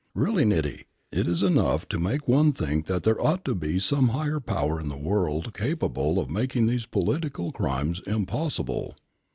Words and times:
Really, 0.15 0.45
Niti, 0.45 0.85
it 1.11 1.27
is 1.27 1.43
enough 1.43 1.87
to 1.89 1.99
make 1.99 2.27
one 2.27 2.53
think 2.53 2.87
that 2.87 3.03
there 3.03 3.21
ought 3.23 3.45
to 3.45 3.53
be 3.53 3.77
some 3.77 4.07
higher 4.07 4.39
power 4.39 4.79
in 4.79 4.87
the 4.89 4.97
world 4.97 5.53
capable 5.53 6.17
of 6.17 6.31
making 6.31 6.65
these 6.65 6.87
political 6.87 7.51
crimes 7.51 8.01
impossible. 8.07 8.95